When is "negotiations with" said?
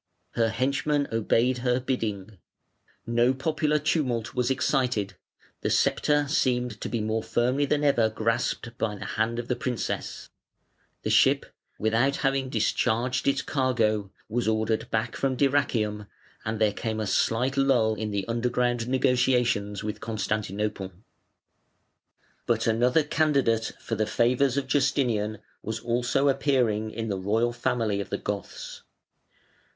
18.87-20.01